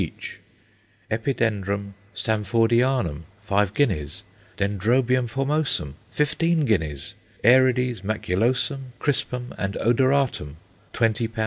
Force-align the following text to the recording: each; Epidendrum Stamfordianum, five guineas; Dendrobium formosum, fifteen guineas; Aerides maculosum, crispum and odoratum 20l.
each; 0.03 0.39
Epidendrum 1.11 1.93
Stamfordianum, 2.15 3.21
five 3.43 3.71
guineas; 3.75 4.23
Dendrobium 4.57 5.27
formosum, 5.29 5.93
fifteen 6.09 6.65
guineas; 6.65 7.13
Aerides 7.43 8.01
maculosum, 8.01 8.93
crispum 8.97 9.53
and 9.59 9.75
odoratum 9.75 10.55
20l. 10.93 11.29